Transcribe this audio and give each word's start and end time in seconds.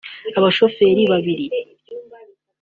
Abashoferi 0.37 1.03
babiri 1.11 1.45